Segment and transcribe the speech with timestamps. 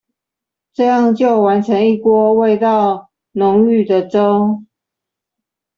[0.73, 4.63] 這樣就完成一鍋味道濃郁的粥